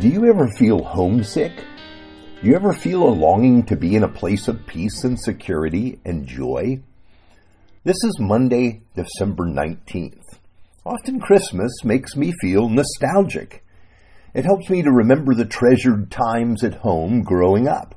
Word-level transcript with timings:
Do 0.00 0.08
you 0.08 0.24
ever 0.24 0.48
feel 0.48 0.82
homesick? 0.82 1.52
Do 2.40 2.48
you 2.48 2.56
ever 2.56 2.72
feel 2.72 3.02
a 3.02 3.12
longing 3.12 3.66
to 3.66 3.76
be 3.76 3.94
in 3.94 4.02
a 4.02 4.08
place 4.08 4.48
of 4.48 4.66
peace 4.66 5.04
and 5.04 5.20
security 5.20 6.00
and 6.04 6.26
joy? 6.26 6.80
This 7.84 7.98
is 8.02 8.18
Monday, 8.18 8.80
December 8.96 9.44
19th. 9.44 10.38
Often 10.86 11.20
Christmas 11.20 11.70
makes 11.84 12.16
me 12.16 12.32
feel 12.40 12.70
nostalgic. 12.70 13.64
It 14.34 14.46
helps 14.46 14.70
me 14.70 14.82
to 14.82 14.90
remember 14.90 15.34
the 15.34 15.44
treasured 15.44 16.10
times 16.10 16.64
at 16.64 16.76
home 16.76 17.22
growing 17.22 17.68
up. 17.68 17.94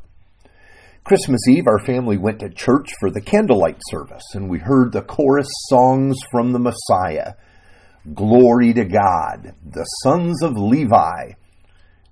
Christmas 1.05 1.47
Eve, 1.47 1.65
our 1.65 1.79
family 1.85 2.17
went 2.17 2.39
to 2.41 2.49
church 2.49 2.89
for 2.99 3.09
the 3.09 3.21
candlelight 3.21 3.79
service, 3.89 4.35
and 4.35 4.49
we 4.49 4.59
heard 4.59 4.91
the 4.91 5.01
chorus 5.01 5.49
songs 5.69 6.17
from 6.29 6.51
the 6.51 6.59
Messiah 6.59 7.33
Glory 8.13 8.71
to 8.73 8.85
God, 8.85 9.55
the 9.65 9.85
sons 10.03 10.43
of 10.43 10.53
Levi, 10.55 11.31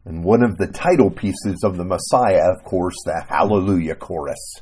and 0.05 0.23
one 0.23 0.43
of 0.43 0.57
the 0.57 0.67
title 0.67 1.09
pieces 1.09 1.63
of 1.63 1.77
the 1.77 1.85
Messiah, 1.85 2.51
of 2.51 2.63
course, 2.63 2.95
the 3.05 3.23
Hallelujah 3.29 3.95
chorus. 3.95 4.61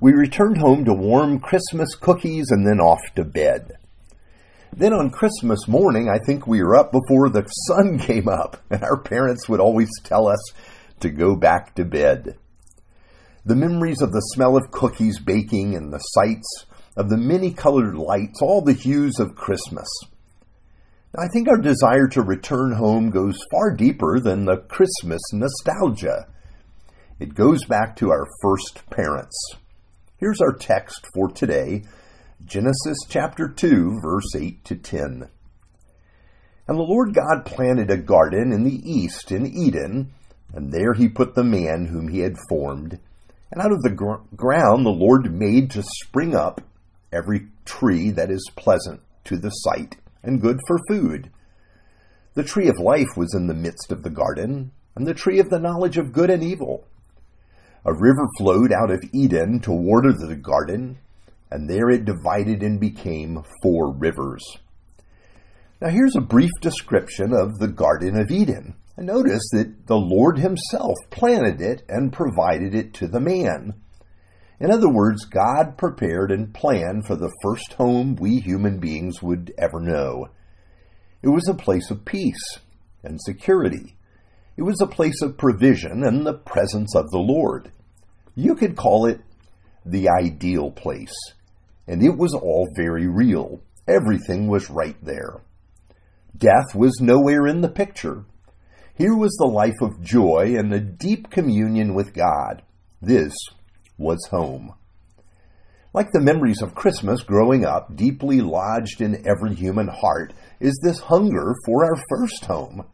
We 0.00 0.12
returned 0.12 0.58
home 0.58 0.84
to 0.84 0.92
warm 0.92 1.38
Christmas 1.38 1.94
cookies 1.94 2.50
and 2.50 2.66
then 2.66 2.80
off 2.80 3.00
to 3.14 3.24
bed. 3.24 3.72
Then 4.76 4.92
on 4.92 5.10
Christmas 5.10 5.68
morning, 5.68 6.08
I 6.08 6.18
think 6.26 6.46
we 6.46 6.60
were 6.60 6.74
up 6.74 6.90
before 6.90 7.28
the 7.28 7.46
sun 7.68 7.98
came 8.00 8.28
up, 8.28 8.60
and 8.70 8.82
our 8.82 9.00
parents 9.00 9.48
would 9.48 9.60
always 9.60 9.90
tell 10.02 10.26
us 10.26 10.40
to 11.00 11.10
go 11.10 11.36
back 11.36 11.76
to 11.76 11.84
bed. 11.84 12.36
The 13.44 13.54
memories 13.54 14.02
of 14.02 14.10
the 14.10 14.20
smell 14.34 14.56
of 14.56 14.72
cookies 14.72 15.20
baking 15.20 15.76
and 15.76 15.92
the 15.92 15.98
sights 15.98 16.66
of 16.96 17.08
the 17.08 17.16
many 17.16 17.52
colored 17.52 17.94
lights, 17.94 18.40
all 18.42 18.62
the 18.62 18.72
hues 18.72 19.20
of 19.20 19.36
Christmas. 19.36 19.88
I 21.16 21.28
think 21.28 21.46
our 21.46 21.58
desire 21.58 22.08
to 22.08 22.22
return 22.22 22.72
home 22.72 23.10
goes 23.10 23.38
far 23.52 23.70
deeper 23.70 24.18
than 24.18 24.44
the 24.44 24.56
Christmas 24.56 25.20
nostalgia. 25.32 26.26
It 27.20 27.36
goes 27.36 27.64
back 27.66 27.94
to 27.96 28.10
our 28.10 28.26
first 28.42 28.82
parents. 28.90 29.36
Here's 30.16 30.40
our 30.40 30.52
text 30.52 31.06
for 31.14 31.28
today 31.28 31.84
Genesis 32.44 32.98
chapter 33.08 33.48
2, 33.48 34.00
verse 34.02 34.34
8 34.34 34.64
to 34.64 34.74
10. 34.74 35.28
And 36.66 36.78
the 36.78 36.82
Lord 36.82 37.14
God 37.14 37.46
planted 37.46 37.92
a 37.92 37.96
garden 37.96 38.52
in 38.52 38.64
the 38.64 38.82
east 38.84 39.30
in 39.30 39.46
Eden, 39.46 40.12
and 40.52 40.72
there 40.72 40.94
he 40.94 41.08
put 41.08 41.36
the 41.36 41.44
man 41.44 41.86
whom 41.86 42.08
he 42.08 42.20
had 42.20 42.34
formed. 42.48 42.98
And 43.52 43.62
out 43.62 43.70
of 43.70 43.82
the 43.82 43.94
gr- 43.94 44.24
ground 44.34 44.84
the 44.84 44.90
Lord 44.90 45.32
made 45.32 45.70
to 45.72 45.84
spring 46.02 46.34
up 46.34 46.60
every 47.12 47.46
tree 47.64 48.10
that 48.10 48.32
is 48.32 48.50
pleasant 48.56 49.00
to 49.26 49.36
the 49.36 49.50
sight 49.50 49.96
and 50.24 50.40
good 50.40 50.58
for 50.66 50.78
food. 50.88 51.30
The 52.34 52.42
tree 52.42 52.68
of 52.68 52.78
life 52.78 53.16
was 53.16 53.34
in 53.34 53.46
the 53.46 53.54
midst 53.54 53.92
of 53.92 54.02
the 54.02 54.10
garden, 54.10 54.72
and 54.96 55.06
the 55.06 55.14
tree 55.14 55.38
of 55.38 55.50
the 55.50 55.60
knowledge 55.60 55.98
of 55.98 56.12
good 56.12 56.30
and 56.30 56.42
evil. 56.42 56.86
A 57.84 57.92
river 57.92 58.26
flowed 58.38 58.72
out 58.72 58.90
of 58.90 59.04
Eden 59.12 59.60
to 59.60 59.72
water 59.72 60.12
the 60.12 60.34
garden, 60.34 60.98
and 61.50 61.68
there 61.68 61.90
it 61.90 62.04
divided 62.04 62.62
and 62.62 62.80
became 62.80 63.44
four 63.62 63.92
rivers. 63.92 64.42
Now, 65.80 65.90
here's 65.90 66.16
a 66.16 66.20
brief 66.20 66.50
description 66.60 67.32
of 67.32 67.58
the 67.58 67.68
Garden 67.68 68.18
of 68.18 68.30
Eden. 68.30 68.74
And 68.96 69.06
notice 69.06 69.42
that 69.52 69.86
the 69.86 69.96
Lord 69.96 70.38
Himself 70.38 70.96
planted 71.10 71.60
it 71.60 71.82
and 71.88 72.12
provided 72.12 72.74
it 72.74 72.94
to 72.94 73.08
the 73.08 73.20
man. 73.20 73.74
In 74.60 74.70
other 74.70 74.88
words, 74.88 75.24
God 75.24 75.76
prepared 75.76 76.30
and 76.30 76.54
planned 76.54 77.06
for 77.06 77.16
the 77.16 77.32
first 77.42 77.74
home 77.74 78.16
we 78.16 78.40
human 78.40 78.78
beings 78.78 79.22
would 79.22 79.52
ever 79.58 79.80
know. 79.80 80.28
It 81.22 81.28
was 81.28 81.48
a 81.48 81.54
place 81.54 81.90
of 81.90 82.04
peace 82.04 82.58
and 83.02 83.20
security. 83.20 83.96
It 84.56 84.62
was 84.62 84.80
a 84.80 84.86
place 84.86 85.20
of 85.22 85.36
provision 85.36 86.04
and 86.04 86.24
the 86.24 86.34
presence 86.34 86.94
of 86.94 87.10
the 87.10 87.18
Lord. 87.18 87.72
You 88.36 88.54
could 88.54 88.76
call 88.76 89.06
it 89.06 89.20
the 89.84 90.08
ideal 90.08 90.70
place. 90.70 91.14
And 91.86 92.02
it 92.02 92.16
was 92.16 92.34
all 92.34 92.68
very 92.76 93.06
real. 93.06 93.60
Everything 93.86 94.46
was 94.48 94.70
right 94.70 94.96
there. 95.02 95.42
Death 96.36 96.74
was 96.74 96.98
nowhere 97.00 97.46
in 97.46 97.60
the 97.60 97.68
picture. 97.68 98.24
Here 98.96 99.14
was 99.14 99.32
the 99.32 99.50
life 99.50 99.80
of 99.80 100.02
joy 100.02 100.54
and 100.56 100.72
a 100.72 100.80
deep 100.80 101.30
communion 101.30 101.94
with 101.94 102.14
God. 102.14 102.62
This 103.02 103.34
was 103.96 104.26
home. 104.30 104.74
Like 105.92 106.10
the 106.10 106.20
memories 106.20 106.60
of 106.60 106.74
Christmas 106.74 107.22
growing 107.22 107.64
up, 107.64 107.94
deeply 107.94 108.40
lodged 108.40 109.00
in 109.00 109.24
every 109.26 109.54
human 109.54 109.86
heart 109.88 110.32
is 110.58 110.78
this 110.82 110.98
hunger 110.98 111.54
for 111.64 111.84
our 111.84 111.96
first 112.08 112.46
home. 112.46 112.84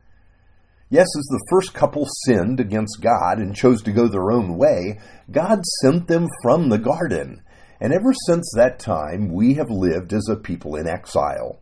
Yes, 0.91 1.07
as 1.17 1.25
the 1.31 1.47
first 1.49 1.73
couple 1.73 2.07
sinned 2.25 2.61
against 2.61 3.01
God 3.01 3.39
and 3.39 3.55
chose 3.55 3.81
to 3.83 3.93
go 3.93 4.09
their 4.09 4.31
own 4.33 4.59
way, 4.59 4.99
God 5.31 5.65
sent 5.81 6.09
them 6.09 6.27
from 6.43 6.69
the 6.69 6.79
garden. 6.79 7.43
And 7.81 7.93
ever 7.95 8.13
since 8.27 8.53
that 8.57 8.79
time, 8.79 9.33
we 9.33 9.55
have 9.55 9.71
lived 9.71 10.13
as 10.13 10.29
a 10.29 10.37
people 10.37 10.77
in 10.77 10.87
exile. 10.87 11.61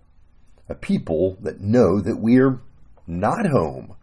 A 0.69 0.75
people 0.75 1.37
that 1.43 1.61
know 1.61 2.01
that 2.01 2.19
we 2.21 2.41
are 2.41 2.61
not 3.07 3.47
home. 3.47 3.95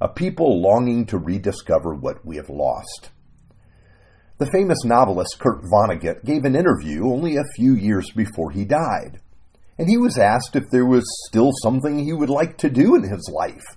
A 0.00 0.08
people 0.08 0.60
longing 0.60 1.06
to 1.06 1.16
rediscover 1.16 1.94
what 1.94 2.26
we 2.26 2.36
have 2.36 2.50
lost. 2.50 3.10
The 4.40 4.50
famous 4.50 4.86
novelist 4.86 5.38
Kurt 5.38 5.60
Vonnegut 5.70 6.24
gave 6.24 6.46
an 6.46 6.56
interview 6.56 7.04
only 7.04 7.36
a 7.36 7.52
few 7.56 7.74
years 7.74 8.10
before 8.16 8.50
he 8.50 8.64
died, 8.64 9.20
and 9.76 9.86
he 9.86 9.98
was 9.98 10.16
asked 10.16 10.56
if 10.56 10.64
there 10.70 10.86
was 10.86 11.04
still 11.28 11.50
something 11.62 11.98
he 11.98 12.14
would 12.14 12.30
like 12.30 12.56
to 12.56 12.70
do 12.70 12.94
in 12.94 13.02
his 13.02 13.30
life. 13.30 13.76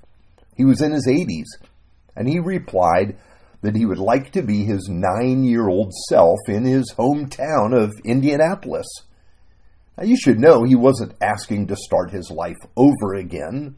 He 0.56 0.63
was 0.63 0.81
in 0.81 0.94
his 0.94 1.06
80s, 1.06 1.68
and 2.16 2.29
he 2.29 2.40
replied 2.40 3.18
that 3.62 3.75
he 3.75 3.85
would 3.85 3.97
like 3.97 4.31
to 4.31 4.41
be 4.41 4.63
his 4.63 4.88
nine 4.88 5.44
year 5.44 5.68
old 5.68 5.91
self 6.07 6.40
in 6.47 6.63
his 6.63 6.94
hometown 6.97 7.78
of 7.78 7.91
Indianapolis. 8.06 8.88
Now, 9.97 10.06
you 10.06 10.16
should 10.16 10.40
know 10.40 10.63
he 10.63 10.75
wasn't 10.75 11.18
asking 11.19 11.68
to 11.68 11.75
start 11.75 12.12
his 12.12 12.31
life 12.31 12.62
over 12.78 13.16
again. 13.16 13.75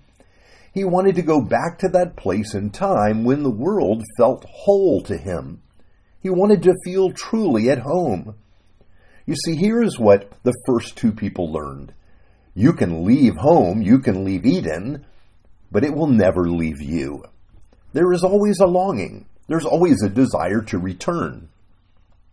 He 0.71 0.83
wanted 0.83 1.15
to 1.15 1.23
go 1.23 1.41
back 1.41 1.79
to 1.79 1.89
that 1.93 2.15
place 2.15 2.53
and 2.53 2.71
time 2.71 3.23
when 3.23 3.41
the 3.41 3.49
world 3.49 4.03
felt 4.19 4.45
whole 4.47 5.01
to 5.01 5.17
him 5.17 5.63
he 6.25 6.31
wanted 6.31 6.63
to 6.63 6.73
feel 6.83 7.11
truly 7.11 7.69
at 7.69 7.77
home. 7.77 8.33
You 9.27 9.35
see, 9.35 9.55
here 9.55 9.83
is 9.83 9.99
what 9.99 10.31
the 10.41 10.55
first 10.65 10.97
two 10.97 11.11
people 11.11 11.53
learned. 11.53 11.93
You 12.55 12.73
can 12.73 13.05
leave 13.05 13.35
home, 13.35 13.83
you 13.83 13.99
can 13.99 14.25
leave 14.25 14.43
Eden, 14.43 15.05
but 15.71 15.83
it 15.83 15.93
will 15.93 16.07
never 16.07 16.49
leave 16.49 16.81
you. 16.81 17.25
There 17.93 18.11
is 18.11 18.23
always 18.23 18.59
a 18.59 18.65
longing, 18.65 19.27
there's 19.47 19.67
always 19.67 20.01
a 20.01 20.09
desire 20.09 20.61
to 20.61 20.79
return. 20.79 21.49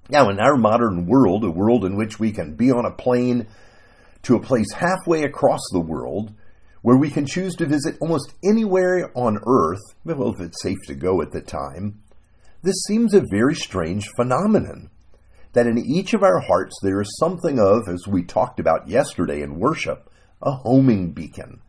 Now, 0.09 0.31
in 0.31 0.41
our 0.41 0.57
modern 0.57 1.05
world, 1.05 1.45
a 1.45 1.51
world 1.51 1.85
in 1.85 1.95
which 1.95 2.19
we 2.19 2.33
can 2.33 2.55
be 2.55 2.71
on 2.71 2.87
a 2.87 2.97
plane 2.97 3.47
to 4.23 4.37
a 4.37 4.43
place 4.43 4.73
halfway 4.73 5.25
across 5.25 5.61
the 5.71 5.81
world, 5.81 6.33
where 6.81 6.97
we 6.97 7.11
can 7.11 7.27
choose 7.27 7.57
to 7.57 7.67
visit 7.67 7.99
almost 8.01 8.33
anywhere 8.43 9.13
on 9.15 9.39
earth, 9.47 9.83
well, 10.07 10.33
if 10.33 10.41
it's 10.41 10.63
safe 10.63 10.79
to 10.87 10.95
go 10.95 11.21
at 11.21 11.31
the 11.31 11.43
time, 11.43 12.02
this 12.63 12.83
seems 12.87 13.15
a 13.15 13.25
very 13.31 13.55
strange 13.55 14.09
phenomenon. 14.17 14.91
That 15.53 15.67
in 15.67 15.79
each 15.79 16.15
of 16.15 16.23
our 16.23 16.41
hearts 16.41 16.75
there 16.83 17.01
is 17.01 17.17
something 17.19 17.59
of, 17.59 17.89
as 17.89 18.07
we 18.07 18.23
talked 18.23 18.59
about 18.59 18.89
yesterday 18.89 19.43
in 19.43 19.59
worship, 19.59 20.11
a 20.41 20.53
homing 20.53 21.13
beacon, 21.13 21.61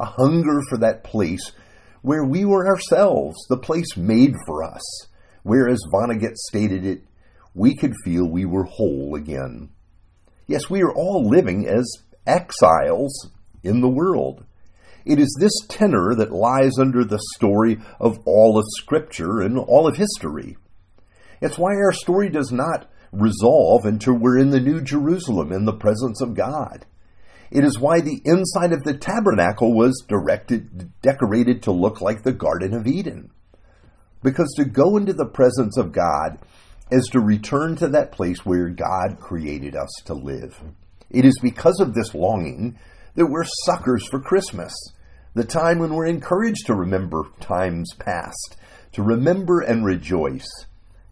a 0.00 0.06
hunger 0.06 0.62
for 0.68 0.78
that 0.78 1.04
place 1.04 1.52
where 2.02 2.24
we 2.24 2.44
were 2.44 2.66
ourselves, 2.66 3.36
the 3.48 3.56
place 3.56 3.96
made 3.96 4.34
for 4.46 4.62
us, 4.62 4.82
where, 5.42 5.68
as 5.68 5.82
Vonnegut 5.92 6.36
stated 6.36 6.84
it, 6.84 7.04
we 7.54 7.74
could 7.74 7.94
feel 8.04 8.26
we 8.26 8.44
were 8.44 8.64
whole 8.64 9.14
again. 9.16 9.70
Yes, 10.46 10.70
we 10.70 10.82
are 10.82 10.94
all 10.94 11.28
living 11.28 11.66
as 11.66 11.90
exiles 12.26 13.30
in 13.62 13.80
the 13.80 13.88
world. 13.88 14.44
It 15.06 15.20
is 15.20 15.36
this 15.38 15.52
tenor 15.68 16.16
that 16.16 16.32
lies 16.32 16.80
under 16.80 17.04
the 17.04 17.20
story 17.36 17.78
of 18.00 18.18
all 18.26 18.58
of 18.58 18.64
Scripture 18.76 19.40
and 19.40 19.56
all 19.56 19.86
of 19.86 19.96
history. 19.96 20.56
It's 21.40 21.56
why 21.56 21.70
our 21.76 21.92
story 21.92 22.28
does 22.28 22.50
not 22.50 22.90
resolve 23.12 23.84
until 23.84 24.14
we're 24.14 24.36
in 24.36 24.50
the 24.50 24.60
New 24.60 24.80
Jerusalem 24.80 25.52
in 25.52 25.64
the 25.64 25.72
presence 25.72 26.20
of 26.20 26.34
God. 26.34 26.86
It 27.52 27.62
is 27.62 27.78
why 27.78 28.00
the 28.00 28.20
inside 28.24 28.72
of 28.72 28.82
the 28.82 28.98
tabernacle 28.98 29.72
was 29.72 30.04
directed, 30.08 30.90
decorated 31.02 31.62
to 31.62 31.70
look 31.70 32.00
like 32.00 32.24
the 32.24 32.32
Garden 32.32 32.74
of 32.74 32.88
Eden. 32.88 33.30
Because 34.24 34.52
to 34.56 34.64
go 34.64 34.96
into 34.96 35.12
the 35.12 35.24
presence 35.24 35.78
of 35.78 35.92
God 35.92 36.38
is 36.90 37.06
to 37.12 37.20
return 37.20 37.76
to 37.76 37.86
that 37.88 38.10
place 38.10 38.44
where 38.44 38.70
God 38.70 39.20
created 39.20 39.76
us 39.76 39.90
to 40.06 40.14
live. 40.14 40.60
It 41.10 41.24
is 41.24 41.38
because 41.40 41.78
of 41.78 41.94
this 41.94 42.12
longing 42.12 42.76
that 43.14 43.30
we're 43.30 43.46
suckers 43.64 44.04
for 44.08 44.20
Christmas 44.20 44.74
the 45.36 45.44
time 45.44 45.78
when 45.78 45.92
we're 45.92 46.06
encouraged 46.06 46.64
to 46.64 46.74
remember 46.74 47.24
times 47.40 47.92
past, 47.98 48.56
to 48.92 49.02
remember 49.02 49.60
and 49.60 49.84
rejoice. 49.84 50.48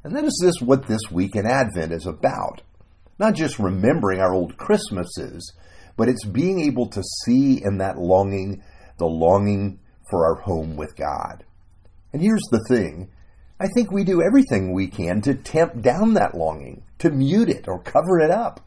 And 0.03 0.17
that 0.17 0.25
is 0.25 0.41
this 0.43 0.63
what 0.63 0.87
this 0.87 1.11
week 1.11 1.37
in 1.37 1.45
Advent 1.45 1.93
is 1.93 2.07
about. 2.07 2.63
Not 3.19 3.35
just 3.35 3.59
remembering 3.59 4.21
our 4.21 4.33
old 4.33 4.57
Christmases, 4.57 5.53
but 5.99 6.09
it's 6.09 6.25
being 6.25 6.59
able 6.61 6.87
to 6.89 7.03
see 7.23 7.63
in 7.63 7.77
that 7.79 7.99
longing 7.99 8.63
the 8.97 9.05
longing 9.05 9.79
for 10.09 10.25
our 10.25 10.41
home 10.41 10.75
with 10.75 10.97
God. 10.97 11.45
And 12.15 12.23
here's 12.23 12.49
the 12.51 12.65
thing 12.67 13.11
I 13.61 13.67
think 13.75 13.93
we 13.93 14.05
do 14.05 14.23
everything 14.23 14.73
we 14.73 14.87
can 14.87 15.21
to 15.21 15.35
tamp 15.35 15.83
down 15.83 16.15
that 16.15 16.35
longing, 16.35 16.83
to 17.01 17.11
mute 17.11 17.51
it 17.51 17.69
or 17.69 17.83
cover 17.83 18.21
it 18.21 18.31
up. 18.31 18.67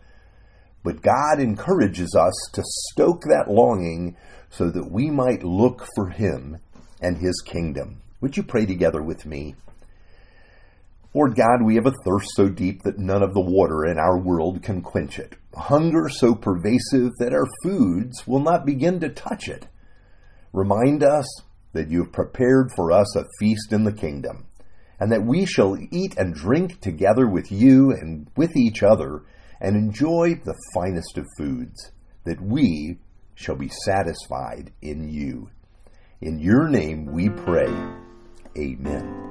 But 0.83 1.01
God 1.01 1.39
encourages 1.39 2.15
us 2.15 2.35
to 2.53 2.61
stoke 2.63 3.23
that 3.23 3.49
longing 3.49 4.15
so 4.49 4.69
that 4.69 4.91
we 4.91 5.09
might 5.09 5.43
look 5.43 5.85
for 5.95 6.09
Him 6.09 6.57
and 7.01 7.17
His 7.17 7.41
kingdom. 7.45 8.01
Would 8.21 8.37
you 8.37 8.43
pray 8.43 8.65
together 8.65 9.01
with 9.03 9.25
me? 9.25 9.55
Lord 11.13 11.35
God, 11.35 11.63
we 11.63 11.75
have 11.75 11.87
a 11.87 11.93
thirst 12.05 12.29
so 12.35 12.47
deep 12.49 12.83
that 12.83 12.99
none 12.99 13.23
of 13.23 13.33
the 13.33 13.41
water 13.41 13.85
in 13.85 13.97
our 13.97 14.19
world 14.19 14.61
can 14.61 14.81
quench 14.81 15.17
it, 15.17 15.35
hunger 15.55 16.09
so 16.09 16.35
pervasive 16.35 17.11
that 17.19 17.33
our 17.33 17.47
foods 17.63 18.27
will 18.27 18.39
not 18.39 18.65
begin 18.65 18.99
to 18.99 19.09
touch 19.09 19.47
it. 19.47 19.67
Remind 20.53 21.03
us 21.03 21.25
that 21.73 21.89
you 21.89 22.03
have 22.03 22.11
prepared 22.11 22.71
for 22.75 22.91
us 22.91 23.15
a 23.15 23.25
feast 23.39 23.71
in 23.71 23.83
the 23.83 23.93
kingdom, 23.93 24.45
and 24.99 25.11
that 25.11 25.25
we 25.25 25.45
shall 25.45 25.77
eat 25.91 26.15
and 26.17 26.33
drink 26.33 26.81
together 26.81 27.27
with 27.27 27.51
you 27.51 27.91
and 27.91 28.29
with 28.35 28.55
each 28.55 28.83
other 28.83 29.23
and 29.59 29.75
enjoy 29.75 30.35
the 30.43 30.55
finest 30.73 31.17
of 31.17 31.25
foods, 31.37 31.91
that 32.25 32.41
we 32.41 32.97
shall 33.37 33.55
be 33.55 33.69
satisfied 33.85 34.71
in 34.81 35.07
you. 35.07 35.49
In 36.19 36.39
your 36.39 36.67
name 36.67 37.05
we 37.05 37.29
pray. 37.29 37.71
Amen. 38.57 39.26